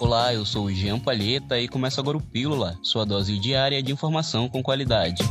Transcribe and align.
Olá, 0.00 0.32
eu 0.32 0.46
sou 0.46 0.66
o 0.66 0.72
Jean 0.72 1.00
Palheta 1.00 1.58
e 1.58 1.66
começa 1.66 2.00
agora 2.00 2.16
o 2.16 2.22
Pílula, 2.22 2.78
sua 2.84 3.04
dose 3.04 3.36
diária 3.36 3.82
de 3.82 3.90
informação 3.90 4.48
com 4.48 4.62
qualidade. 4.62 5.24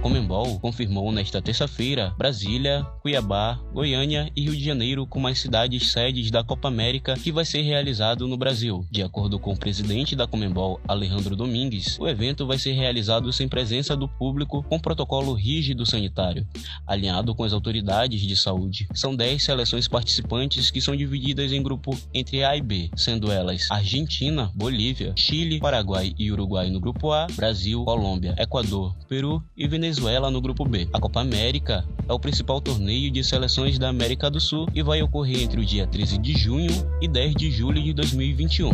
Comembol 0.00 0.60
confirmou 0.60 1.10
nesta 1.10 1.42
terça-feira 1.42 2.14
Brasília, 2.16 2.86
Cuiabá, 3.02 3.60
Goiânia 3.72 4.30
e 4.34 4.42
Rio 4.42 4.56
de 4.56 4.64
Janeiro 4.64 5.06
como 5.06 5.27
as 5.27 5.38
cidades 5.38 5.91
sedes 5.91 6.30
da 6.30 6.44
Copa 6.44 6.69
América 6.69 7.14
que 7.14 7.32
vai 7.32 7.44
ser 7.44 7.62
realizado 7.62 8.28
no 8.28 8.37
Brasil. 8.37 8.87
De 8.91 9.03
acordo 9.03 9.38
com 9.41 9.53
o 9.53 9.58
presidente 9.58 10.14
da 10.14 10.26
Comembol, 10.26 10.81
Alejandro 10.87 11.34
Domingues, 11.34 11.98
o 11.98 12.06
evento 12.06 12.47
vai 12.47 12.58
ser 12.58 12.72
realizado 12.72 13.32
sem 13.32 13.48
presença 13.48 13.97
do 13.97 14.08
público 14.08 14.62
com 14.62 14.78
protocolo 14.78 15.34
rígido 15.34 15.84
sanitário, 15.84 16.47
alinhado 16.87 17.34
com 17.34 17.42
as 17.42 17.53
autoridades 17.53 18.20
de 18.20 18.37
saúde. 18.37 18.87
São 18.94 19.16
10 19.16 19.42
seleções 19.42 19.88
participantes 19.88 20.70
que 20.70 20.81
são 20.81 20.94
divididas 20.94 21.53
em 21.53 21.62
grupo 21.62 21.97
entre 22.14 22.44
A 22.44 22.56
e 22.56 22.62
B, 22.62 22.88
sendo 22.97 23.32
elas 23.32 23.69
Argentina, 23.70 24.50
Bolívia, 24.54 25.12
Chile, 25.16 25.58
Paraguai 25.58 26.14
e 26.16 26.31
Uruguai 26.31 26.70
no 26.70 26.81
grupo 26.81 27.10
A, 27.10 27.26
Brasil, 27.34 27.84
Colômbia, 27.84 28.34
Equador, 28.38 28.94
Peru 29.08 29.42
e 29.56 29.66
Venezuela 29.66 29.88
Venezuela 29.88 30.31
no 30.31 30.38
grupo 30.38 30.66
B. 30.66 30.87
A 30.93 31.00
Copa 31.00 31.22
América 31.22 31.82
é 32.06 32.12
o 32.12 32.21
principal 32.21 32.60
torneio 32.60 33.10
de 33.10 33.25
seleções 33.25 33.78
da 33.78 33.88
América 33.88 34.31
do 34.31 34.38
Sul 34.38 34.69
e 34.75 34.82
vai 34.82 35.00
ocorrer 35.00 35.44
entre 35.44 35.59
o 35.59 35.65
dia 35.65 35.87
13 35.87 36.19
de 36.19 36.34
junho 36.34 36.71
e 37.00 37.09
10 37.09 37.34
de 37.34 37.50
julho 37.50 37.82
de 37.82 37.94
2021. 37.94 38.71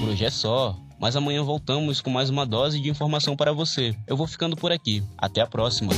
Por 0.00 0.08
hoje 0.10 0.26
é 0.26 0.30
só, 0.30 0.76
mas 1.00 1.16
amanhã 1.16 1.42
voltamos 1.42 2.02
com 2.02 2.10
mais 2.10 2.28
uma 2.28 2.44
dose 2.44 2.78
de 2.78 2.90
informação 2.90 3.34
para 3.34 3.54
você. 3.54 3.96
Eu 4.06 4.18
vou 4.18 4.26
ficando 4.26 4.54
por 4.54 4.70
aqui. 4.70 5.02
Até 5.16 5.40
a 5.40 5.46
próxima. 5.46 5.94